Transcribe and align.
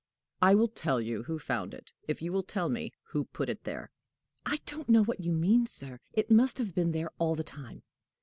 "I 0.41 0.55
will 0.55 0.67
tell 0.67 0.99
you 0.99 1.25
who 1.25 1.37
found 1.37 1.75
it, 1.75 1.91
if 2.07 2.23
you 2.23 2.33
will 2.33 2.41
tell 2.41 2.69
me 2.69 2.91
who 3.11 3.25
put 3.25 3.49
it 3.49 3.65
there." 3.65 3.91
"I 4.47 4.59
don't 4.65 4.89
know 4.89 5.03
what 5.03 5.19
you 5.21 5.31
mean, 5.31 5.67
sir. 5.67 5.99
It 6.11 6.31
must 6.31 6.57
have 6.57 6.73
been 6.73 6.91
there 6.91 7.11
all 7.19 7.35
the 7.35 7.43
time." 7.43 7.83